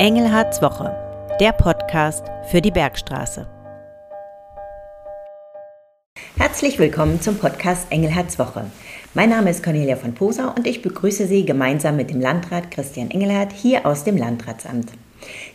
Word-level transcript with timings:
Engelhards 0.00 0.62
Woche, 0.62 0.96
der 1.40 1.52
Podcast 1.52 2.24
für 2.50 2.62
die 2.62 2.70
Bergstraße. 2.70 3.46
Herzlich 6.38 6.78
willkommen 6.78 7.20
zum 7.20 7.36
Podcast 7.36 7.86
Engelhards 7.90 8.38
Woche. 8.38 8.70
Mein 9.12 9.28
Name 9.28 9.50
ist 9.50 9.62
Cornelia 9.62 9.96
von 9.96 10.14
Posa 10.14 10.54
und 10.56 10.66
ich 10.66 10.80
begrüße 10.80 11.26
Sie 11.26 11.44
gemeinsam 11.44 11.96
mit 11.96 12.08
dem 12.08 12.18
Landrat 12.18 12.70
Christian 12.70 13.10
Engelhardt 13.10 13.52
hier 13.52 13.84
aus 13.84 14.02
dem 14.04 14.16
Landratsamt. 14.16 14.90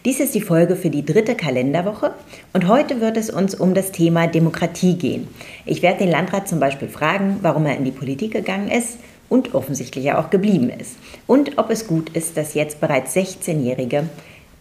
Dies 0.05 0.19
ist 0.19 0.35
die 0.35 0.41
Folge 0.41 0.75
für 0.75 0.91
die 0.91 1.03
dritte 1.03 1.33
Kalenderwoche 1.33 2.13
und 2.53 2.67
heute 2.67 3.01
wird 3.01 3.17
es 3.17 3.31
uns 3.31 3.55
um 3.55 3.73
das 3.73 3.91
Thema 3.91 4.27
Demokratie 4.27 4.95
gehen. 4.95 5.27
Ich 5.65 5.81
werde 5.81 6.03
den 6.03 6.11
Landrat 6.11 6.47
zum 6.47 6.59
Beispiel 6.59 6.87
fragen, 6.87 7.39
warum 7.41 7.65
er 7.65 7.77
in 7.77 7.83
die 7.83 7.89
Politik 7.89 8.33
gegangen 8.33 8.69
ist 8.69 8.99
und 9.27 9.55
offensichtlich 9.55 10.11
auch 10.13 10.29
geblieben 10.29 10.69
ist 10.69 10.97
und 11.27 11.57
ob 11.57 11.69
es 11.71 11.87
gut 11.87 12.09
ist, 12.09 12.37
dass 12.37 12.53
jetzt 12.53 12.79
bereits 12.79 13.15
16-Jährige 13.15 14.07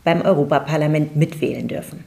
beim 0.05 0.21
Europaparlament 0.21 1.17
mitwählen 1.17 1.67
dürfen. 1.67 2.05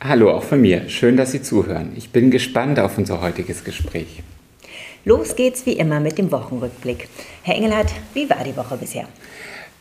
Hallo 0.00 0.30
auch 0.30 0.44
von 0.44 0.60
mir. 0.60 0.88
Schön, 0.88 1.16
dass 1.16 1.32
Sie 1.32 1.42
zuhören. 1.42 1.92
Ich 1.96 2.10
bin 2.10 2.30
gespannt 2.30 2.78
auf 2.78 2.98
unser 2.98 3.20
heutiges 3.20 3.64
Gespräch. 3.64 4.22
Los 5.04 5.36
geht's 5.36 5.66
wie 5.66 5.72
immer 5.72 6.00
mit 6.00 6.16
dem 6.16 6.30
Wochenrückblick. 6.30 7.08
Herr 7.42 7.56
Engelhardt, 7.56 7.92
wie 8.14 8.28
war 8.30 8.42
die 8.44 8.56
Woche 8.56 8.76
bisher? 8.76 9.06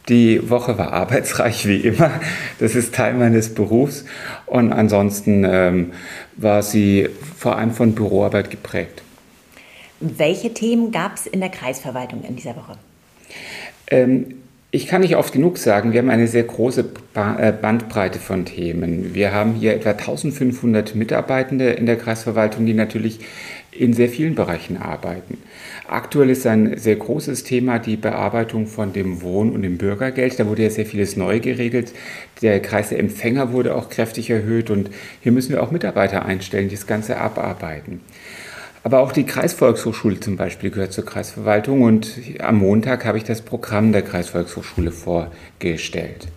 Die 0.09 0.49
Woche 0.49 0.77
war 0.77 0.91
arbeitsreich 0.91 1.65
wie 1.65 1.77
immer. 1.77 2.19
Das 2.59 2.75
ist 2.75 2.93
Teil 2.93 3.13
meines 3.13 3.53
Berufs. 3.53 4.05
Und 4.45 4.73
ansonsten 4.73 5.45
ähm, 5.45 5.93
war 6.35 6.61
sie 6.61 7.09
vor 7.37 7.57
allem 7.57 7.71
von 7.71 7.95
Büroarbeit 7.95 8.49
geprägt. 8.49 9.01
Welche 10.01 10.53
Themen 10.53 10.91
gab 10.91 11.15
es 11.15 11.27
in 11.27 11.39
der 11.39 11.49
Kreisverwaltung 11.49 12.23
in 12.23 12.35
dieser 12.35 12.55
Woche? 12.57 12.73
Ähm, 13.87 14.42
ich 14.75 14.87
kann 14.87 15.01
nicht 15.01 15.17
oft 15.17 15.31
genug 15.31 15.59
sagen, 15.59 15.93
wir 15.93 15.99
haben 15.99 16.09
eine 16.09 16.27
sehr 16.27 16.41
große 16.41 16.89
äh, 17.13 17.51
Bandbreite 17.51 18.17
von 18.17 18.43
Themen. 18.43 19.13
Wir 19.13 19.31
haben 19.31 19.53
hier 19.53 19.75
etwa 19.75 19.91
1500 19.91 20.95
Mitarbeitende 20.95 21.69
in 21.69 21.85
der 21.85 21.95
Kreisverwaltung, 21.95 22.65
die 22.65 22.73
natürlich 22.73 23.19
in 23.69 23.93
sehr 23.93 24.09
vielen 24.09 24.33
Bereichen 24.33 24.77
arbeiten. 24.77 25.37
Aktuell 25.87 26.31
ist 26.31 26.47
ein 26.47 26.75
sehr 26.79 26.95
großes 26.95 27.43
Thema 27.43 27.77
die 27.77 27.97
Bearbeitung 27.97 28.65
von 28.65 28.93
dem 28.93 29.21
Wohn- 29.21 29.51
und 29.51 29.61
dem 29.61 29.77
Bürgergeld. 29.77 30.39
Da 30.39 30.47
wurde 30.47 30.63
ja 30.63 30.71
sehr 30.71 30.87
vieles 30.87 31.17
neu 31.17 31.39
geregelt. 31.39 31.93
Der 32.41 32.59
Kreis 32.59 32.89
der 32.89 32.97
Empfänger 32.97 33.51
wurde 33.51 33.75
auch 33.75 33.91
kräftig 33.91 34.31
erhöht 34.31 34.71
und 34.71 34.89
hier 35.21 35.33
müssen 35.33 35.51
wir 35.51 35.61
auch 35.61 35.69
Mitarbeiter 35.69 36.25
einstellen, 36.25 36.69
die 36.69 36.75
das 36.75 36.87
Ganze 36.87 37.17
abarbeiten. 37.17 38.01
Aber 38.83 38.99
auch 38.99 39.13
die 39.13 39.25
Kreisvolkshochschule 39.25 40.19
zum 40.19 40.35
Beispiel 40.35 40.69
gehört 40.69 40.91
zur 40.91 41.05
Kreisverwaltung 41.05 41.81
und 41.81 42.11
am 42.39 42.57
Montag 42.57 43.05
habe 43.05 43.17
ich 43.17 43.23
das 43.23 43.41
Programm 43.41 43.93
der 43.93 44.01
Kreisvolkshochschule 44.01 44.91
vorgestellt. 44.91 46.27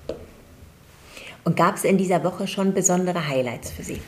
Und 1.42 1.56
gab 1.56 1.76
es 1.76 1.84
in 1.84 1.98
dieser 1.98 2.22
Woche 2.22 2.46
schon 2.46 2.72
besondere 2.72 3.28
Highlights 3.28 3.70
für 3.70 3.82
Sie? 3.82 4.00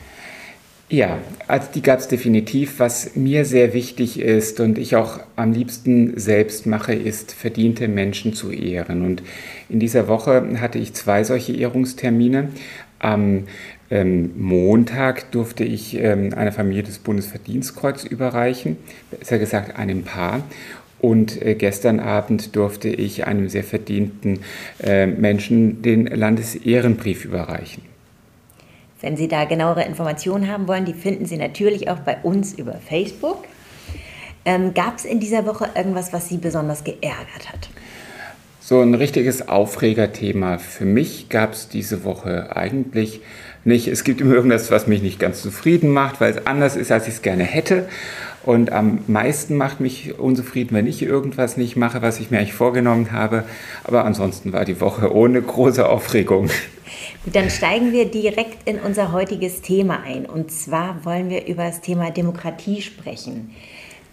Ja, 0.91 1.19
also 1.47 1.69
die 1.75 1.83
gab 1.83 1.99
es 1.99 2.09
definitiv. 2.09 2.79
Was 2.79 3.15
mir 3.15 3.45
sehr 3.45 3.75
wichtig 3.75 4.19
ist 4.19 4.59
und 4.59 4.79
ich 4.79 4.97
auch 4.97 5.21
am 5.37 5.53
liebsten 5.53 6.19
selbst 6.19 6.65
mache, 6.65 6.95
ist 6.95 7.33
verdiente 7.33 7.89
Menschen 7.89 8.33
zu 8.33 8.51
ehren. 8.51 9.05
Und 9.05 9.23
in 9.69 9.81
dieser 9.81 10.09
Woche 10.09 10.59
hatte 10.61 10.79
ich 10.79 10.95
zwei 10.95 11.25
solche 11.25 11.53
Ehrungstermine. 11.53 12.49
Am 13.01 13.45
ähm, 13.91 14.33
Montag 14.37 15.31
durfte 15.33 15.65
ich 15.65 15.97
ähm, 15.97 16.35
einer 16.35 16.53
Familie 16.53 16.83
das 16.83 16.99
Bundesverdienstkreuz 16.99 18.05
überreichen, 18.05 18.77
besser 19.11 19.39
gesagt 19.39 19.79
einem 19.79 20.05
Paar. 20.05 20.43
Und 21.01 21.41
äh, 21.41 21.55
gestern 21.55 22.01
Abend 22.01 22.57
durfte 22.57 22.89
ich 22.89 23.27
einem 23.27 23.49
sehr 23.49 23.65
verdienten 23.65 24.41
äh, 24.83 25.07
Menschen 25.07 25.81
den 25.83 26.07
Landesehrenbrief 26.07 27.25
überreichen. 27.25 27.83
Wenn 29.01 29.17
Sie 29.17 29.29
da 29.29 29.45
genauere 29.45 29.85
Informationen 29.85 30.49
haben 30.49 30.67
wollen, 30.67 30.85
die 30.85 30.93
finden 30.93 31.25
Sie 31.27 31.37
natürlich 31.37 31.89
auch 31.89 32.01
bei 32.01 32.17
uns 32.23 32.55
über 32.55 32.75
Facebook. 32.75 33.45
Ähm, 34.45 34.75
Gab 34.75 34.97
es 34.97 35.05
in 35.05 35.21
dieser 35.21 35.47
Woche 35.47 35.69
irgendwas, 35.77 36.13
was 36.13 36.29
Sie 36.29 36.39
besonders 36.39 36.83
geärgert 36.83 37.49
hat? 37.49 37.69
So 38.69 38.83
ein 38.83 38.93
richtiges 38.93 39.49
Aufregerthema 39.49 40.59
für 40.59 40.85
mich 40.85 41.31
gab 41.31 41.55
es 41.55 41.71
diese 41.71 42.05
Woche 42.05 42.55
eigentlich 42.55 43.23
nicht. 43.65 43.89
Es 43.89 44.05
gibt 44.05 44.21
immer 44.21 44.35
irgendwas, 44.35 44.71
was 44.71 44.87
mich 44.87 45.01
nicht 45.01 45.19
ganz 45.19 45.41
zufrieden 45.41 45.89
macht, 45.89 46.21
weil 46.21 46.33
es 46.33 46.47
anders 46.47 46.77
ist, 46.77 46.93
als 46.93 47.09
ich 47.09 47.15
es 47.15 47.23
gerne 47.23 47.45
hätte. 47.45 47.89
Und 48.45 48.71
am 48.71 48.99
meisten 49.07 49.57
macht 49.57 49.81
mich 49.81 50.19
unzufrieden, 50.19 50.77
wenn 50.77 50.87
ich 50.87 51.01
irgendwas 51.01 51.57
nicht 51.57 51.77
mache, 51.77 52.03
was 52.03 52.21
ich 52.21 52.31
mir 52.31 52.41
eigentlich 52.41 52.53
vorgenommen 52.53 53.11
habe. 53.11 53.45
Aber 53.85 54.05
ansonsten 54.05 54.53
war 54.53 54.67
die 54.67 54.83
Woche 54.83 55.15
ohne 55.15 55.41
große 55.41 55.89
Aufregung. 55.89 56.51
Gut, 57.25 57.37
dann 57.37 57.49
steigen 57.49 57.93
wir 57.93 58.05
direkt 58.05 58.69
in 58.69 58.81
unser 58.81 59.13
heutiges 59.13 59.63
Thema 59.63 60.03
ein. 60.05 60.27
Und 60.27 60.53
zwar 60.53 61.07
wollen 61.07 61.31
wir 61.31 61.47
über 61.47 61.65
das 61.65 61.81
Thema 61.81 62.11
Demokratie 62.11 62.83
sprechen. 62.83 63.49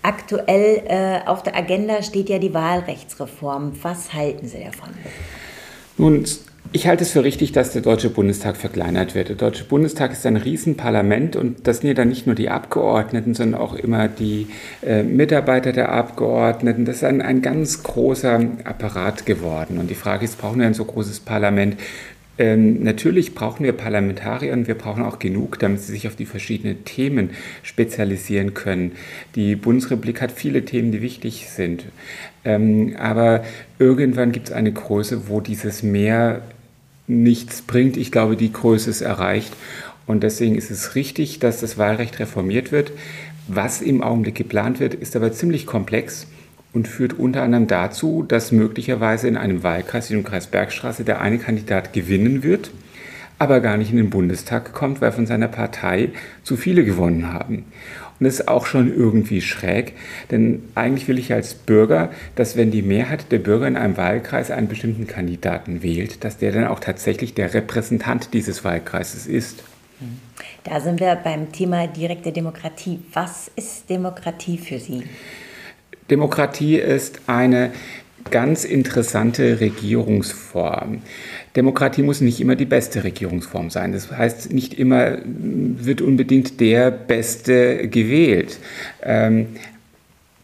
Aktuell 0.05 0.83
äh, 0.87 1.27
auf 1.27 1.41
der 1.41 1.55
Agenda 1.55 2.03
steht 2.03 2.29
ja 2.29 2.37
die 2.37 2.53
Wahlrechtsreform. 2.53 3.71
Was 3.81 4.13
halten 4.13 4.47
Sie 4.47 4.63
davon? 4.63 4.89
Nun, 5.97 6.25
ich 6.71 6.85
halte 6.87 7.03
es 7.03 7.11
für 7.11 7.23
richtig, 7.23 7.53
dass 7.53 7.71
der 7.71 7.81
Deutsche 7.81 8.11
Bundestag 8.11 8.55
verkleinert 8.55 9.15
wird. 9.15 9.29
Der 9.29 9.35
Deutsche 9.35 9.63
Bundestag 9.63 10.11
ist 10.11 10.23
ein 10.27 10.35
Riesenparlament 10.35 11.35
und 11.35 11.65
das 11.65 11.79
sind 11.79 11.87
ja 11.87 11.95
dann 11.95 12.09
nicht 12.09 12.27
nur 12.27 12.35
die 12.35 12.49
Abgeordneten, 12.49 13.33
sondern 13.33 13.59
auch 13.59 13.73
immer 13.73 14.07
die 14.07 14.47
äh, 14.85 15.01
Mitarbeiter 15.01 15.71
der 15.71 15.91
Abgeordneten. 15.91 16.85
Das 16.85 16.97
ist 16.97 17.03
ein, 17.03 17.23
ein 17.23 17.41
ganz 17.41 17.81
großer 17.81 18.41
Apparat 18.63 19.25
geworden. 19.25 19.79
Und 19.79 19.89
die 19.89 19.95
Frage 19.95 20.25
ist, 20.25 20.37
brauchen 20.37 20.59
wir 20.59 20.67
ein 20.67 20.75
so 20.75 20.85
großes 20.85 21.21
Parlament? 21.21 21.77
Ähm, 22.37 22.83
natürlich 22.83 23.33
brauchen 23.33 23.63
wir 23.63 23.71
Parlamentarier 23.71 24.51
und 24.51 24.67
wir 24.67 24.75
brauchen 24.75 25.03
auch 25.03 25.19
genug, 25.19 25.57
damit 25.59 25.81
sie 25.81 25.93
sich 25.93 26.07
auf 26.07 26.15
die 26.15 26.25
verschiedenen 26.25 26.83
Themen 26.83 27.29
spezialisieren 27.63 28.53
können. 28.53 28.91
Die 29.35 29.55
Bundesrepublik 29.55 30.21
hat 30.21 30.31
viele 30.31 30.65
Themen, 30.65 30.91
die 30.91 31.01
wichtig 31.01 31.47
sind. 31.49 31.85
Ähm, 32.43 32.95
aber 32.99 33.43
irgendwann 33.79 34.33
gibt 34.33 34.49
es 34.49 34.53
eine 34.53 34.71
Größe, 34.71 35.29
wo 35.29 35.39
dieses 35.39 35.81
Mehr 35.81 36.41
nichts 37.07 37.61
bringt. 37.61 37.95
Ich 37.95 38.11
glaube, 38.11 38.35
die 38.35 38.51
Größe 38.51 38.89
ist 38.89 39.01
erreicht. 39.01 39.53
Und 40.05 40.23
deswegen 40.23 40.55
ist 40.55 40.71
es 40.71 40.95
richtig, 40.95 41.39
dass 41.39 41.61
das 41.61 41.77
Wahlrecht 41.77 42.19
reformiert 42.19 42.71
wird. 42.71 42.91
Was 43.47 43.81
im 43.81 44.03
Augenblick 44.03 44.35
geplant 44.35 44.79
wird, 44.79 44.93
ist 44.93 45.15
aber 45.15 45.31
ziemlich 45.31 45.65
komplex 45.65 46.27
und 46.75 46.89
führt 46.89 47.13
unter 47.13 47.41
anderem 47.41 47.67
dazu, 47.67 48.23
dass 48.27 48.51
möglicherweise 48.51 49.29
in 49.29 49.37
einem 49.37 49.63
Wahlkreis, 49.63 50.09
wie 50.09 50.13
dem 50.13 50.25
Kreis 50.25 50.47
Bergstraße, 50.47 51.05
der 51.05 51.21
eine 51.21 51.39
Kandidat 51.39 51.93
gewinnen 51.93 52.43
wird, 52.43 52.69
aber 53.39 53.61
gar 53.61 53.77
nicht 53.77 53.91
in 53.91 53.97
den 53.97 54.09
Bundestag 54.09 54.73
kommt, 54.73 54.99
weil 54.99 55.13
von 55.13 55.25
seiner 55.25 55.47
Partei 55.47 56.09
zu 56.43 56.57
viele 56.57 56.83
gewonnen 56.83 57.31
haben. 57.31 57.65
Und 58.19 58.25
das 58.25 58.35
ist 58.35 58.47
auch 58.47 58.65
schon 58.65 58.93
irgendwie 58.93 59.41
schräg, 59.41 59.93
denn 60.31 60.63
eigentlich 60.75 61.07
will 61.07 61.17
ich 61.17 61.33
als 61.33 61.53
Bürger, 61.53 62.11
dass 62.35 62.55
wenn 62.57 62.71
die 62.71 62.81
Mehrheit 62.81 63.31
der 63.31 63.39
Bürger 63.39 63.67
in 63.67 63.77
einem 63.77 63.97
Wahlkreis 63.97 64.51
einen 64.51 64.67
bestimmten 64.67 65.07
Kandidaten 65.07 65.81
wählt, 65.81 66.23
dass 66.23 66.37
der 66.37 66.51
dann 66.51 66.67
auch 66.67 66.79
tatsächlich 66.79 67.33
der 67.33 67.53
Repräsentant 67.53 68.33
dieses 68.33 68.63
Wahlkreises 68.63 69.27
ist. 69.27 69.63
Da 70.65 70.81
sind 70.81 70.99
wir 70.99 71.15
beim 71.15 71.51
Thema 71.53 71.87
direkte 71.87 72.33
Demokratie. 72.33 72.99
Was 73.13 73.49
ist 73.55 73.89
Demokratie 73.89 74.57
für 74.57 74.79
Sie? 74.79 75.03
Demokratie 76.09 76.75
ist 76.77 77.21
eine 77.27 77.71
ganz 78.31 78.63
interessante 78.63 79.59
Regierungsform. 79.59 81.01
Demokratie 81.55 82.01
muss 82.01 82.21
nicht 82.21 82.39
immer 82.39 82.55
die 82.55 82.65
beste 82.65 83.03
Regierungsform 83.03 83.69
sein. 83.69 83.91
Das 83.91 84.11
heißt, 84.11 84.51
nicht 84.51 84.73
immer 84.79 85.17
wird 85.25 86.01
unbedingt 86.01 86.59
der 86.59 86.91
Beste 86.91 87.87
gewählt. 87.87 88.59
Ähm, 89.03 89.47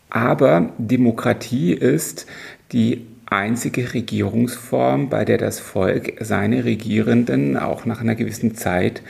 aber 0.09 0.73
Demokratie 0.77 1.73
ist 1.73 2.27
die 2.71 3.05
einzige 3.25 3.93
Regierungsform, 3.93 5.09
bei 5.09 5.25
der 5.25 5.37
das 5.37 5.59
Volk 5.59 6.13
seine 6.19 6.65
Regierenden 6.65 7.57
auch 7.57 7.85
nach 7.85 8.01
einer 8.01 8.15
gewissen 8.15 8.55
Zeit 8.55 9.01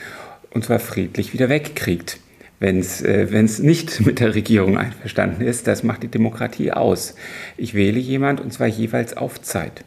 und 0.51 0.63
zwar 0.63 0.79
friedlich 0.79 1.33
wieder 1.33 1.49
wegkriegt 1.49 2.19
wenn 2.61 2.79
es 2.79 3.01
äh, 3.01 3.27
nicht 3.61 3.99
mit 4.05 4.21
der 4.21 4.33
Regierung 4.33 4.77
einverstanden 4.77 5.41
ist. 5.41 5.67
Das 5.67 5.83
macht 5.83 6.03
die 6.03 6.07
Demokratie 6.07 6.71
aus. 6.71 7.15
Ich 7.57 7.73
wähle 7.73 7.99
jemand 7.99 8.39
und 8.39 8.53
zwar 8.53 8.67
jeweils 8.67 9.17
auf 9.17 9.41
Zeit. 9.41 9.83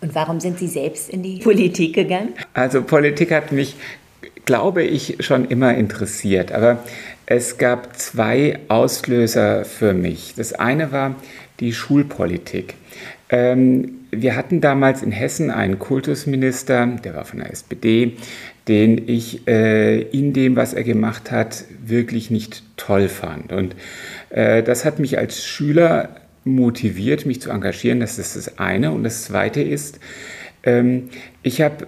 Und 0.00 0.14
warum 0.14 0.40
sind 0.40 0.58
Sie 0.58 0.66
selbst 0.66 1.10
in 1.10 1.22
die 1.22 1.38
Politik 1.40 1.94
gegangen? 1.94 2.30
Also 2.54 2.82
Politik 2.82 3.30
hat 3.30 3.52
mich, 3.52 3.76
glaube 4.46 4.82
ich, 4.82 5.18
schon 5.20 5.44
immer 5.44 5.74
interessiert. 5.74 6.52
Aber 6.52 6.82
es 7.26 7.58
gab 7.58 7.96
zwei 7.98 8.58
Auslöser 8.68 9.66
für 9.66 9.92
mich. 9.92 10.32
Das 10.36 10.54
eine 10.54 10.92
war 10.92 11.16
die 11.60 11.74
Schulpolitik. 11.74 12.74
Ähm, 13.30 14.00
wir 14.10 14.36
hatten 14.36 14.60
damals 14.60 15.02
in 15.02 15.12
Hessen 15.12 15.50
einen 15.50 15.78
Kultusminister, 15.78 16.86
der 17.04 17.14
war 17.14 17.24
von 17.24 17.38
der 17.38 17.50
SPD, 17.50 18.16
den 18.66 19.08
ich 19.08 19.46
äh, 19.46 20.00
in 20.00 20.32
dem, 20.32 20.56
was 20.56 20.74
er 20.74 20.82
gemacht 20.82 21.30
hat, 21.30 21.64
wirklich 21.84 22.30
nicht 22.30 22.64
toll 22.76 23.08
fand. 23.08 23.52
Und 23.52 23.76
äh, 24.30 24.62
das 24.62 24.84
hat 24.84 24.98
mich 24.98 25.18
als 25.18 25.44
Schüler 25.44 26.08
motiviert, 26.44 27.26
mich 27.26 27.40
zu 27.40 27.50
engagieren. 27.50 28.00
Das 28.00 28.18
ist 28.18 28.36
das 28.36 28.58
eine. 28.58 28.92
Und 28.92 29.04
das 29.04 29.24
zweite 29.24 29.62
ist, 29.62 30.00
ähm, 30.62 31.10
ich 31.42 31.60
habe 31.62 31.86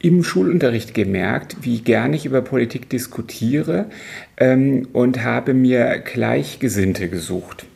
im 0.00 0.24
Schulunterricht 0.24 0.94
gemerkt, 0.94 1.58
wie 1.60 1.80
gern 1.80 2.12
ich 2.12 2.26
über 2.26 2.42
Politik 2.42 2.88
diskutiere 2.90 3.86
ähm, 4.36 4.88
und 4.92 5.22
habe 5.22 5.54
mir 5.54 5.98
Gleichgesinnte 5.98 7.08
gesucht. 7.08 7.66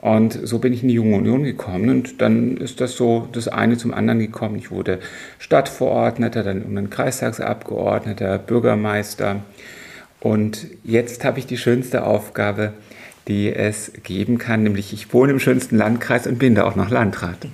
Und 0.00 0.38
so 0.46 0.58
bin 0.60 0.72
ich 0.72 0.82
in 0.82 0.88
die 0.88 0.94
Junge 0.94 1.16
Union 1.16 1.42
gekommen 1.42 1.90
und 1.90 2.20
dann 2.20 2.56
ist 2.56 2.80
das 2.80 2.96
so 2.96 3.28
das 3.32 3.48
eine 3.48 3.76
zum 3.76 3.92
anderen 3.92 4.20
gekommen. 4.20 4.56
Ich 4.56 4.70
wurde 4.70 5.00
Stadtverordneter, 5.40 6.44
dann 6.44 6.58
irgendwann 6.58 6.88
Kreistagsabgeordneter, 6.88 8.38
Bürgermeister 8.38 9.42
und 10.20 10.66
jetzt 10.84 11.24
habe 11.24 11.38
ich 11.38 11.46
die 11.46 11.56
schönste 11.56 12.04
Aufgabe, 12.04 12.72
die 13.28 13.52
es 13.52 13.92
geben 14.02 14.38
kann, 14.38 14.62
nämlich 14.62 14.92
ich 14.92 15.12
wohne 15.12 15.32
im 15.32 15.38
schönsten 15.38 15.76
Landkreis 15.76 16.26
und 16.26 16.38
bin 16.38 16.54
da 16.54 16.64
auch 16.64 16.76
noch 16.76 16.90
Landrat. 16.90 17.38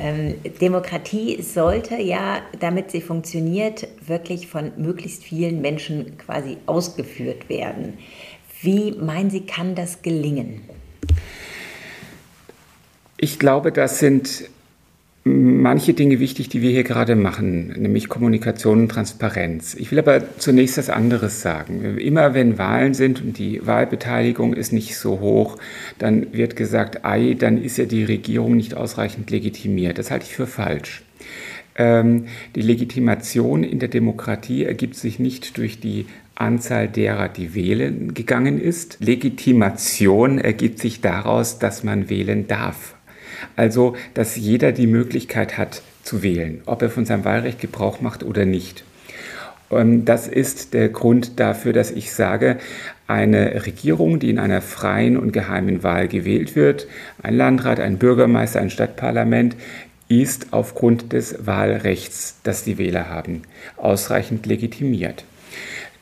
Ähm, 0.00 0.34
Demokratie 0.60 1.42
sollte 1.42 1.96
ja, 1.96 2.42
damit 2.60 2.90
sie 2.92 3.00
funktioniert, 3.00 3.88
wirklich 4.06 4.46
von 4.46 4.70
möglichst 4.76 5.24
vielen 5.24 5.60
Menschen 5.60 6.18
quasi 6.18 6.58
ausgeführt 6.66 7.48
werden. 7.48 7.94
Wie 8.60 8.92
meinen 8.92 9.30
Sie, 9.30 9.40
kann 9.40 9.74
das 9.74 10.02
gelingen? 10.02 10.60
Ich 13.20 13.40
glaube, 13.40 13.72
das 13.72 13.98
sind 13.98 14.48
manche 15.24 15.92
Dinge 15.92 16.20
wichtig, 16.20 16.48
die 16.48 16.62
wir 16.62 16.70
hier 16.70 16.84
gerade 16.84 17.16
machen, 17.16 17.74
nämlich 17.76 18.08
Kommunikation 18.08 18.82
und 18.82 18.88
Transparenz. 18.88 19.74
Ich 19.74 19.90
will 19.90 19.98
aber 19.98 20.38
zunächst 20.38 20.78
was 20.78 20.88
anderes 20.88 21.42
sagen. 21.42 21.98
Immer 21.98 22.32
wenn 22.34 22.58
Wahlen 22.58 22.94
sind 22.94 23.20
und 23.20 23.36
die 23.36 23.66
Wahlbeteiligung 23.66 24.54
ist 24.54 24.72
nicht 24.72 24.96
so 24.96 25.18
hoch, 25.18 25.56
dann 25.98 26.32
wird 26.32 26.54
gesagt, 26.54 27.04
ei, 27.04 27.34
dann 27.36 27.62
ist 27.62 27.76
ja 27.76 27.86
die 27.86 28.04
Regierung 28.04 28.56
nicht 28.56 28.74
ausreichend 28.74 29.30
legitimiert. 29.30 29.98
Das 29.98 30.12
halte 30.12 30.26
ich 30.26 30.36
für 30.36 30.46
falsch. 30.46 31.02
Ähm, 31.74 32.26
die 32.54 32.62
Legitimation 32.62 33.64
in 33.64 33.80
der 33.80 33.88
Demokratie 33.88 34.64
ergibt 34.64 34.94
sich 34.94 35.18
nicht 35.18 35.58
durch 35.58 35.80
die 35.80 36.06
Anzahl 36.36 36.86
derer, 36.86 37.28
die 37.28 37.54
wählen 37.54 38.14
gegangen 38.14 38.60
ist. 38.60 38.98
Legitimation 39.00 40.38
ergibt 40.38 40.78
sich 40.78 41.00
daraus, 41.00 41.58
dass 41.58 41.82
man 41.82 42.08
wählen 42.08 42.46
darf. 42.46 42.94
Also, 43.56 43.96
dass 44.14 44.36
jeder 44.36 44.72
die 44.72 44.86
Möglichkeit 44.86 45.58
hat 45.58 45.82
zu 46.02 46.22
wählen, 46.22 46.62
ob 46.66 46.82
er 46.82 46.90
von 46.90 47.04
seinem 47.04 47.24
Wahlrecht 47.24 47.60
Gebrauch 47.60 48.00
macht 48.00 48.22
oder 48.22 48.44
nicht. 48.44 48.84
Und 49.68 50.06
das 50.06 50.28
ist 50.28 50.72
der 50.72 50.88
Grund 50.88 51.38
dafür, 51.40 51.72
dass 51.72 51.90
ich 51.90 52.12
sage, 52.12 52.56
eine 53.06 53.66
Regierung, 53.66 54.18
die 54.18 54.30
in 54.30 54.38
einer 54.38 54.62
freien 54.62 55.16
und 55.16 55.32
geheimen 55.32 55.82
Wahl 55.82 56.08
gewählt 56.08 56.56
wird, 56.56 56.86
ein 57.22 57.36
Landrat, 57.36 57.80
ein 57.80 57.98
Bürgermeister, 57.98 58.60
ein 58.60 58.70
Stadtparlament, 58.70 59.56
ist 60.08 60.48
aufgrund 60.52 61.12
des 61.12 61.46
Wahlrechts, 61.46 62.38
das 62.42 62.64
die 62.64 62.78
Wähler 62.78 63.10
haben, 63.10 63.42
ausreichend 63.76 64.46
legitimiert. 64.46 65.24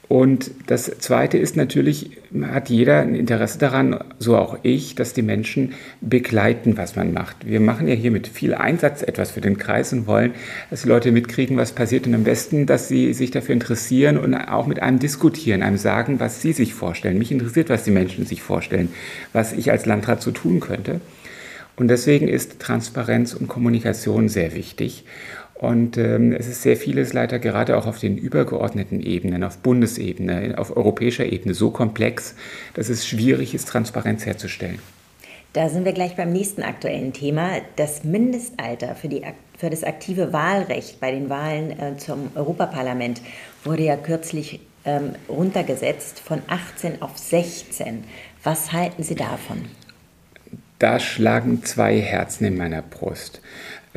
Und 0.09 0.53
das 0.69 0.85
Zweite 0.99 1.37
ist 1.37 1.57
natürlich, 1.57 2.13
hat 2.43 2.71
jeder 2.71 3.01
ein 3.01 3.17
Interesse 3.17 3.59
daran, 3.59 3.99
so 4.21 4.37
auch 4.37 4.59
ich, 4.63 4.95
dass 4.95 5.15
die 5.15 5.23
Menschen 5.23 5.75
begleiten, 6.01 6.77
was 6.77 6.95
man 6.95 7.13
macht. 7.13 7.45
Wir 7.45 7.59
machen 7.59 7.89
ja 7.89 7.95
hier 7.95 8.13
mit 8.13 8.29
viel 8.29 8.55
Einsatz 8.55 9.03
etwas 9.03 9.33
für 9.33 9.41
den 9.41 9.59
Kreis 9.59 9.93
und 9.93 10.07
wollen, 10.07 10.35
dass 10.71 10.83
die 10.83 10.89
Leute 10.89 11.11
mitkriegen, 11.11 11.57
was 11.57 11.73
passiert 11.73 12.07
und 12.07 12.15
am 12.15 12.23
besten, 12.23 12.67
dass 12.67 12.87
sie 12.87 13.13
sich 13.15 13.33
dafür 13.33 13.55
interessieren 13.55 14.17
und 14.17 14.35
auch 14.35 14.69
mit 14.69 14.81
einem 14.81 15.01
diskutieren, 15.01 15.65
einem 15.65 15.77
sagen, 15.77 16.21
was 16.21 16.41
sie 16.41 16.53
sich 16.53 16.73
vorstellen. 16.73 17.19
Mich 17.19 17.33
interessiert, 17.33 17.69
was 17.69 17.83
die 17.83 17.91
Menschen 17.91 18.27
sich 18.27 18.43
vorstellen, 18.43 18.91
was 19.33 19.53
ich 19.53 19.73
als 19.73 19.87
Landrat 19.87 20.23
so 20.23 20.31
tun 20.31 20.61
könnte. 20.61 21.01
Und 21.75 21.89
deswegen 21.89 22.29
ist 22.29 22.61
Transparenz 22.61 23.35
und 23.35 23.49
Kommunikation 23.49 24.29
sehr 24.29 24.55
wichtig. 24.55 25.05
Und 25.59 25.97
ähm, 25.97 26.33
es 26.33 26.49
ist 26.49 26.63
sehr 26.63 26.77
vieles 26.77 27.15
leider 27.15 27.39
gerade 27.39 27.79
auch 27.79 27.87
auf 27.87 27.99
den 27.99 28.19
übergeordneten 28.19 29.01
Ebenen, 29.01 29.43
auf 29.43 29.59
Bundesebene, 29.59 30.55
auf 30.59 30.77
europäischer 30.77 31.25
Ebene 31.25 31.55
so 31.55 31.71
komplex, 31.71 32.35
dass 32.75 32.91
es 32.91 33.07
schwierig 33.07 33.55
ist, 33.55 33.69
Transparenz 33.69 34.27
herzustellen. 34.27 34.79
Da 35.55 35.71
sind 35.71 35.87
wir 35.87 35.95
gleich 35.95 36.17
beim 36.17 36.35
nächsten 36.35 36.63
aktuellen 36.63 37.15
Thema. 37.15 37.53
Das 37.77 38.05
Mindestalter 38.05 38.95
für, 38.95 39.09
die, 39.09 39.23
für 39.57 39.71
das 39.71 39.85
aktive 39.85 40.35
Wahlrecht 40.35 41.01
bei 41.01 41.11
den 41.13 41.31
Wahlen 41.31 41.71
äh, 41.71 41.97
zum 41.97 42.31
Europaparlament 42.35 43.23
wurde 43.65 43.85
ja 43.85 43.97
kürzlich 43.97 44.61
ähm, 44.85 45.15
runtergesetzt 45.31 46.21
von 46.21 46.43
18 46.49 47.01
auf 47.01 47.17
16. 47.17 48.05
Was 48.45 48.73
halten 48.73 49.03
Sie 49.03 49.15
davon? 49.15 49.65
Da 50.79 51.01
schlagen 51.01 51.65
zwei 51.65 52.01
Herzen 52.01 52.45
in 52.45 52.59
meiner 52.59 52.83
Brust. 52.83 53.41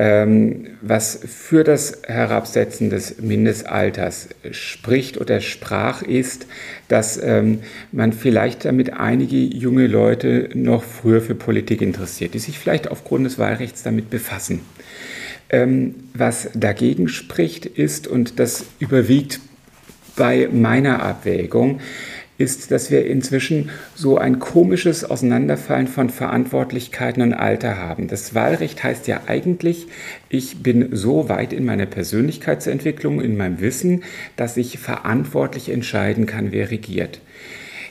Ähm, 0.02 0.78
was 0.80 1.20
für 1.26 1.62
das 1.62 2.00
Herabsetzen 2.06 2.88
des 2.88 3.20
Mindestalters 3.20 4.30
spricht 4.50 5.20
oder 5.20 5.42
sprach, 5.42 6.00
ist, 6.00 6.46
dass 6.88 7.22
ähm, 7.22 7.58
man 7.92 8.14
vielleicht 8.14 8.64
damit 8.64 8.94
einige 8.94 9.36
junge 9.36 9.86
Leute 9.86 10.48
noch 10.54 10.84
früher 10.84 11.20
für 11.20 11.34
Politik 11.34 11.82
interessiert, 11.82 12.32
die 12.32 12.38
sich 12.38 12.58
vielleicht 12.58 12.90
aufgrund 12.90 13.26
des 13.26 13.38
Wahlrechts 13.38 13.82
damit 13.82 14.08
befassen. 14.08 14.62
Ähm, 15.50 15.96
was 16.14 16.48
dagegen 16.54 17.08
spricht, 17.08 17.66
ist, 17.66 18.08
und 18.08 18.38
das 18.40 18.64
überwiegt 18.78 19.38
bei 20.16 20.48
meiner 20.50 21.02
Abwägung, 21.02 21.80
ist, 22.40 22.70
dass 22.70 22.90
wir 22.90 23.06
inzwischen 23.06 23.70
so 23.94 24.16
ein 24.16 24.38
komisches 24.38 25.04
Auseinanderfallen 25.04 25.86
von 25.86 26.08
Verantwortlichkeiten 26.08 27.22
und 27.22 27.34
Alter 27.34 27.76
haben. 27.76 28.08
Das 28.08 28.34
Wahlrecht 28.34 28.82
heißt 28.82 29.06
ja 29.06 29.22
eigentlich, 29.26 29.86
ich 30.30 30.62
bin 30.62 30.88
so 30.92 31.28
weit 31.28 31.52
in 31.52 31.64
meiner 31.66 31.86
Persönlichkeitsentwicklung, 31.86 33.20
in 33.20 33.36
meinem 33.36 33.60
Wissen, 33.60 34.04
dass 34.36 34.56
ich 34.56 34.78
verantwortlich 34.78 35.68
entscheiden 35.68 36.26
kann, 36.26 36.50
wer 36.50 36.70
regiert. 36.70 37.20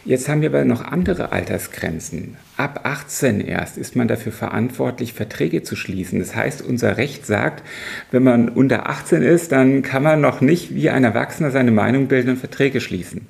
Jetzt 0.05 0.29
haben 0.29 0.41
wir 0.41 0.49
aber 0.49 0.65
noch 0.65 0.83
andere 0.83 1.33
Altersgrenzen. 1.33 2.37
Ab 2.57 2.81
18 2.83 3.41
erst 3.41 3.77
ist 3.77 3.95
man 3.95 4.07
dafür 4.07 4.31
verantwortlich, 4.31 5.13
Verträge 5.13 5.61
zu 5.61 5.75
schließen. 5.75 6.19
Das 6.19 6.35
heißt, 6.35 6.61
unser 6.63 6.97
Recht 6.97 7.25
sagt, 7.25 7.63
wenn 8.09 8.23
man 8.23 8.49
unter 8.49 8.89
18 8.89 9.21
ist, 9.21 9.51
dann 9.51 9.81
kann 9.81 10.01
man 10.01 10.21
noch 10.21 10.41
nicht 10.41 10.73
wie 10.73 10.89
ein 10.89 11.03
Erwachsener 11.03 11.51
seine 11.51 11.71
Meinung 11.71 12.07
bilden 12.07 12.31
und 12.31 12.37
Verträge 12.37 12.81
schließen. 12.81 13.27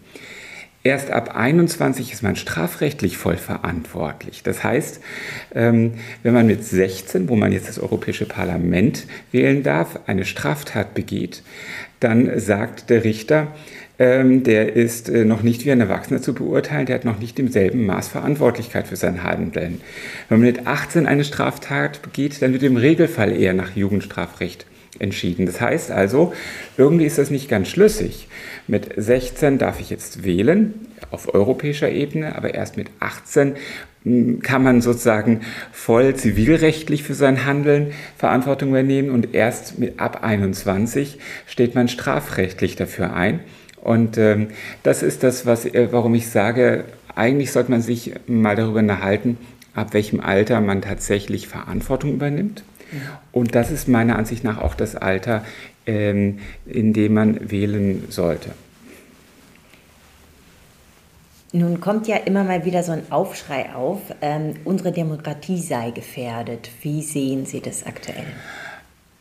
Erst 0.81 1.11
ab 1.11 1.35
21 1.35 2.13
ist 2.13 2.23
man 2.23 2.37
strafrechtlich 2.37 3.17
voll 3.17 3.35
verantwortlich. 3.35 4.43
Das 4.43 4.63
heißt, 4.63 5.01
ähm, 5.53 5.95
wenn 6.23 6.33
man 6.33 6.47
mit 6.47 6.63
16, 6.63 7.27
wo 7.27 7.35
man 7.35 7.51
jetzt 7.51 7.67
das 7.67 7.79
Europäische 7.79 8.25
Parlament 8.25 9.05
wählen 9.33 9.61
darf, 9.61 9.99
eine 10.07 10.23
Straftat 10.23 10.93
begeht, 10.93 11.43
dann 11.99 12.39
sagt 12.39 12.89
der 12.89 13.03
Richter, 13.03 13.47
ähm, 13.99 14.43
der 14.43 14.73
ist 14.77 15.09
äh, 15.09 15.25
noch 15.25 15.43
nicht 15.43 15.65
wie 15.65 15.71
ein 15.73 15.81
Erwachsener 15.81 16.21
zu 16.21 16.33
beurteilen, 16.33 16.85
der 16.85 16.95
hat 16.95 17.03
noch 17.03 17.19
nicht 17.19 17.37
im 17.39 17.49
selben 17.49 17.85
Maß 17.85 18.07
Verantwortlichkeit 18.07 18.87
für 18.87 18.95
sein 18.95 19.23
Handeln. 19.23 19.81
Wenn 20.29 20.39
man 20.39 20.47
mit 20.47 20.65
18 20.65 21.05
eine 21.05 21.25
Straftat 21.25 22.01
begeht, 22.01 22.41
dann 22.41 22.53
wird 22.53 22.63
im 22.63 22.77
Regelfall 22.77 23.35
eher 23.35 23.53
nach 23.53 23.75
Jugendstrafrecht 23.75 24.65
entschieden. 24.99 25.45
Das 25.45 25.61
heißt 25.61 25.91
also, 25.91 26.33
irgendwie 26.77 27.05
ist 27.05 27.17
das 27.17 27.29
nicht 27.29 27.49
ganz 27.49 27.69
schlüssig. 27.69 28.27
Mit 28.67 28.89
16 28.95 29.57
darf 29.57 29.79
ich 29.79 29.89
jetzt 29.89 30.23
wählen 30.23 30.73
auf 31.11 31.33
europäischer 31.33 31.89
Ebene, 31.89 32.35
aber 32.35 32.53
erst 32.53 32.77
mit 32.77 32.89
18 32.99 33.55
hm, 34.03 34.41
kann 34.41 34.63
man 34.63 34.81
sozusagen 34.81 35.41
voll 35.71 36.15
zivilrechtlich 36.15 37.03
für 37.03 37.13
sein 37.13 37.45
Handeln 37.45 37.93
Verantwortung 38.17 38.69
übernehmen 38.69 39.09
und 39.09 39.33
erst 39.33 39.79
mit 39.79 39.99
ab 39.99 40.23
21 40.23 41.17
steht 41.47 41.75
man 41.75 41.87
strafrechtlich 41.87 42.75
dafür 42.75 43.13
ein. 43.13 43.39
Und 43.81 44.17
ähm, 44.17 44.47
das 44.83 45.03
ist 45.03 45.23
das, 45.23 45.45
was, 45.45 45.65
äh, 45.65 45.87
warum 45.91 46.13
ich 46.13 46.29
sage, 46.29 46.85
eigentlich 47.15 47.51
sollte 47.51 47.71
man 47.71 47.81
sich 47.81 48.13
mal 48.27 48.55
darüber 48.55 48.79
unterhalten, 48.79 49.37
ab 49.73 49.93
welchem 49.93 50.19
Alter 50.19 50.61
man 50.61 50.81
tatsächlich 50.81 51.47
Verantwortung 51.47 52.13
übernimmt. 52.13 52.63
Und 53.31 53.55
das 53.55 53.71
ist 53.71 53.87
meiner 53.87 54.17
Ansicht 54.17 54.43
nach 54.43 54.59
auch 54.59 54.75
das 54.75 54.95
Alter, 54.95 55.43
ähm, 55.85 56.39
in 56.65 56.93
dem 56.93 57.13
man 57.13 57.51
wählen 57.51 58.05
sollte. 58.09 58.51
Nun 61.51 61.81
kommt 61.81 62.07
ja 62.07 62.17
immer 62.17 62.43
mal 62.43 62.63
wieder 62.63 62.83
so 62.83 62.91
ein 62.91 63.11
Aufschrei 63.11 63.73
auf, 63.73 64.01
ähm, 64.21 64.53
unsere 64.65 64.91
Demokratie 64.91 65.59
sei 65.59 65.89
gefährdet. 65.91 66.69
Wie 66.83 67.01
sehen 67.01 67.47
Sie 67.47 67.59
das 67.59 67.85
aktuell? 67.87 68.27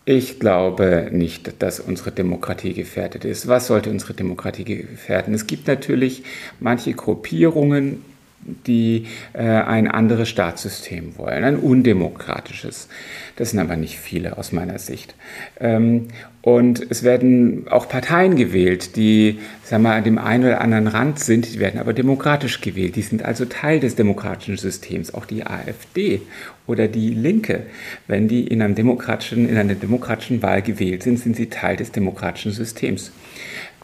Ich 0.04 0.38
glaube 0.38 1.08
nicht, 1.10 1.62
dass 1.62 1.80
unsere 1.80 2.12
Demokratie 2.12 2.74
gefährdet 2.74 3.24
ist. 3.24 3.48
Was 3.48 3.66
sollte 3.66 3.90
unsere 3.90 4.14
Demokratie 4.14 4.64
gefährden? 4.64 5.34
Es 5.34 5.46
gibt 5.46 5.68
natürlich 5.68 6.22
manche 6.60 6.92
Gruppierungen 6.92 8.04
die 8.40 9.06
äh, 9.32 9.42
ein 9.42 9.88
anderes 9.88 10.28
Staatssystem 10.28 11.18
wollen, 11.18 11.44
ein 11.44 11.56
undemokratisches. 11.56 12.88
Das 13.36 13.50
sind 13.50 13.58
aber 13.58 13.76
nicht 13.76 13.98
viele 13.98 14.38
aus 14.38 14.52
meiner 14.52 14.78
Sicht. 14.78 15.14
Ähm, 15.60 16.08
und 16.40 16.86
es 16.90 17.02
werden 17.02 17.66
auch 17.68 17.88
Parteien 17.88 18.36
gewählt, 18.36 18.96
die 18.96 19.38
sagen 19.64 19.82
wir, 19.82 19.92
an 19.92 20.04
dem 20.04 20.18
einen 20.18 20.44
oder 20.44 20.60
anderen 20.60 20.86
Rand 20.86 21.18
sind, 21.18 21.52
die 21.54 21.58
werden 21.58 21.78
aber 21.78 21.92
demokratisch 21.92 22.60
gewählt. 22.60 22.96
Die 22.96 23.02
sind 23.02 23.22
also 23.22 23.44
Teil 23.44 23.80
des 23.80 23.96
demokratischen 23.96 24.56
Systems. 24.56 25.12
Auch 25.12 25.26
die 25.26 25.44
AfD 25.46 26.22
oder 26.68 26.86
die 26.86 27.10
Linke, 27.10 27.64
wenn 28.06 28.28
die 28.28 28.46
in, 28.46 28.62
einem 28.62 28.76
demokratischen, 28.76 29.48
in 29.48 29.56
einer 29.56 29.74
demokratischen 29.74 30.42
Wahl 30.42 30.62
gewählt 30.62 31.02
sind, 31.02 31.18
sind 31.18 31.34
sie 31.34 31.46
Teil 31.46 31.76
des 31.76 31.90
demokratischen 31.90 32.52
Systems. 32.52 33.10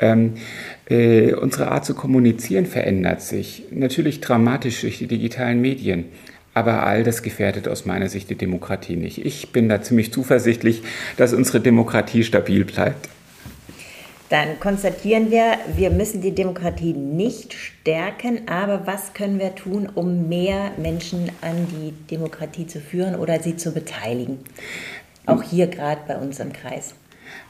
Ähm, 0.00 0.34
äh, 0.88 1.32
unsere 1.32 1.68
Art 1.68 1.84
zu 1.84 1.94
kommunizieren 1.94 2.66
verändert 2.66 3.22
sich. 3.22 3.64
Natürlich 3.70 4.20
dramatisch 4.20 4.82
durch 4.82 4.98
die 4.98 5.06
digitalen 5.06 5.60
Medien. 5.60 6.04
Aber 6.52 6.86
all 6.86 7.02
das 7.02 7.22
gefährdet 7.22 7.66
aus 7.66 7.84
meiner 7.84 8.08
Sicht 8.08 8.30
die 8.30 8.36
Demokratie 8.36 8.94
nicht. 8.94 9.24
Ich 9.24 9.50
bin 9.50 9.68
da 9.68 9.82
ziemlich 9.82 10.12
zuversichtlich, 10.12 10.82
dass 11.16 11.32
unsere 11.32 11.60
Demokratie 11.60 12.22
stabil 12.22 12.64
bleibt. 12.64 13.08
Dann 14.30 14.58
konstatieren 14.58 15.30
wir, 15.30 15.58
wir 15.76 15.90
müssen 15.90 16.22
die 16.22 16.34
Demokratie 16.34 16.94
nicht 16.94 17.52
stärken, 17.54 18.48
aber 18.48 18.86
was 18.86 19.12
können 19.12 19.38
wir 19.38 19.54
tun, 19.54 19.88
um 19.94 20.28
mehr 20.28 20.72
Menschen 20.78 21.30
an 21.42 21.66
die 21.70 21.92
Demokratie 22.10 22.66
zu 22.66 22.80
führen 22.80 23.16
oder 23.16 23.40
sie 23.40 23.56
zu 23.56 23.72
beteiligen? 23.72 24.38
Auch 25.26 25.42
hier 25.42 25.66
gerade 25.66 26.00
bei 26.08 26.16
uns 26.16 26.40
im 26.40 26.52
Kreis. 26.52 26.94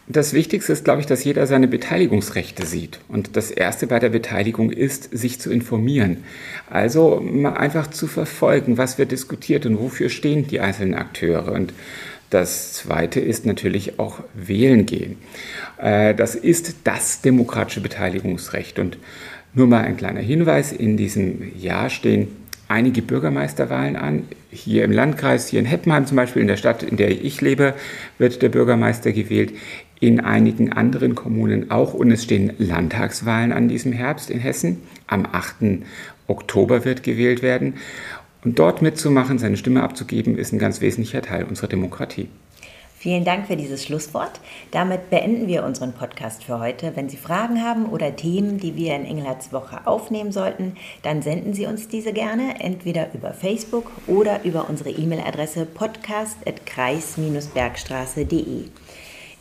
Das 0.07 0.35
Wichtigste 0.35 0.73
ist, 0.73 0.85
glaube 0.85 1.01
ich, 1.01 1.07
dass 1.07 1.25
jeder 1.25 1.47
seine 1.47 1.67
Beteiligungsrechte 1.67 2.67
sieht. 2.67 3.01
Und 3.09 3.37
das 3.37 3.51
Erste 3.51 3.87
bei 3.87 3.99
der 3.99 4.11
Beteiligung 4.11 4.71
ist, 4.71 5.17
sich 5.17 5.41
zu 5.41 5.51
informieren. 5.51 6.25
Also 6.69 7.25
einfach 7.55 7.87
zu 7.87 8.07
verfolgen, 8.07 8.77
was 8.77 8.99
wird 8.99 9.13
diskutiert 9.13 9.65
und 9.65 9.79
wofür 9.81 10.11
stehen 10.11 10.47
die 10.47 10.61
einzelnen 10.61 10.95
Akteure. 10.95 11.53
Und 11.53 11.73
das 12.31 12.73
Zweite 12.73 13.21
ist 13.21 13.47
natürlich 13.47 13.99
auch 13.99 14.21
wählen 14.35 14.87
gehen. 14.87 15.19
Äh, 15.79 16.15
das 16.15 16.35
ist 16.35 16.75
das 16.85 17.21
demokratische 17.21 17.81
Beteiligungsrecht. 17.81 18.79
Und 18.79 18.99
nur 19.53 19.67
mal 19.67 19.85
ein 19.85 19.97
kleiner 19.97 20.21
Hinweis, 20.21 20.73
in 20.73 20.97
diesem 20.97 21.57
Jahr 21.57 21.91
stehen 21.91 22.29
einige 22.69 23.03
Bürgermeisterwahlen 23.03 23.97
an. 23.97 24.25
Hier 24.51 24.85
im 24.85 24.93
Landkreis, 24.93 25.49
hier 25.49 25.61
in 25.61 25.67
Heppenheim 25.67 26.07
zum 26.07 26.17
Beispiel, 26.17 26.43
in 26.43 26.49
der 26.49 26.57
Stadt, 26.57 26.83
in 26.83 26.97
der 26.97 27.11
ich 27.11 27.41
lebe, 27.41 27.75
wird 28.19 28.43
der 28.43 28.49
Bürgermeister 28.49 29.13
gewählt. 29.13 29.53
In 30.01 30.21
einigen 30.21 30.73
anderen 30.73 31.15
Kommunen 31.15 31.71
auch. 31.71 31.95
Und 31.95 32.11
es 32.11 32.25
stehen 32.25 32.53
Landtagswahlen 32.59 33.53
an 33.53 33.69
diesem 33.69 33.93
Herbst 33.93 34.31
in 34.31 34.41
Hessen. 34.41 34.83
Am 35.07 35.27
8. 35.31 35.83
Oktober 36.27 36.85
wird 36.85 37.03
gewählt 37.03 37.43
werden. 37.43 37.75
Und 38.45 38.59
dort 38.59 38.83
mitzumachen, 38.83 39.39
seine 39.39 39.57
Stimme 39.57 39.83
abzugeben, 39.83 40.37
ist 40.37 40.53
ein 40.53 40.59
ganz 40.59 40.83
wesentlicher 40.83 41.23
Teil 41.23 41.45
unserer 41.45 41.69
Demokratie. 41.69 42.29
Vielen 43.05 43.25
Dank 43.25 43.47
für 43.47 43.57
dieses 43.57 43.85
Schlusswort. 43.85 44.41
Damit 44.71 45.11
beenden 45.11 45.47
wir 45.47 45.65
unseren 45.65 45.93
Podcast 45.93 46.43
für 46.43 46.59
heute. 46.59 46.93
Wenn 46.95 47.11
Sie 47.11 47.19
Fragen 47.19 47.63
haben 47.63 47.85
oder 47.87 48.17
Themen, 48.17 48.59
die 48.59 48.77
wir 48.77 48.97
in 48.97 49.05
Engelhards 49.05 49.53
Woche 49.53 49.87
aufnehmen 49.87 50.33
sollten, 50.33 50.79
dann 51.03 51.21
senden 51.21 51.53
Sie 51.53 51.67
uns 51.67 51.89
diese 51.89 52.15
gerne 52.15 52.61
entweder 52.61 53.13
über 53.13 53.35
Facebook 53.35 53.91
oder 54.07 54.43
über 54.45 54.71
unsere 54.71 54.89
E-Mail-Adresse 54.89 55.67
podcast.kreis-bergstraße.de. 55.67 58.63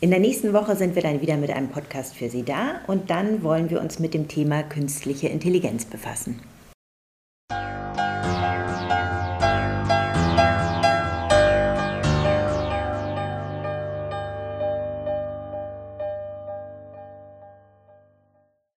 In 0.01 0.09
der 0.09 0.19
nächsten 0.19 0.51
Woche 0.51 0.75
sind 0.75 0.95
wir 0.95 1.01
dann 1.01 1.21
wieder 1.21 1.37
mit 1.37 1.51
einem 1.51 1.69
Podcast 1.69 2.17
für 2.17 2.29
Sie 2.29 2.43
da 2.43 2.81
und 2.87 3.09
dann 3.09 3.43
wollen 3.43 3.69
wir 3.69 3.79
uns 3.79 3.97
mit 3.97 4.13
dem 4.13 4.27
Thema 4.27 4.63
künstliche 4.63 5.29
Intelligenz 5.29 5.85
befassen. 5.85 6.41